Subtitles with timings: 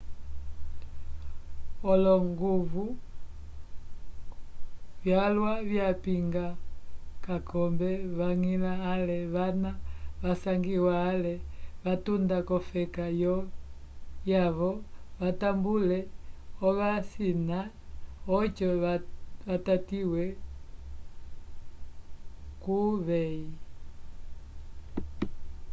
[1.91, 2.83] olonguvu
[5.03, 6.45] vyalwa vyapinga
[7.23, 9.71] k'akombe vañgila ale vana
[10.23, 11.33] vasangiwa ale
[11.83, 13.05] vatunda k'olofeka
[14.25, 14.71] vyavo
[15.19, 15.99] vatambule
[16.67, 17.59] ovasina
[18.37, 20.23] oco vatatiwe
[22.61, 23.45] k'uveyi